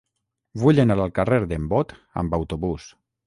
[0.61, 1.95] Vull anar al carrer d'en Bot
[2.25, 2.89] amb autobús.